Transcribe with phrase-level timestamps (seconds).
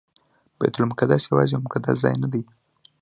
[0.57, 2.27] بیت المقدس یوازې یو مقدس ځای نه.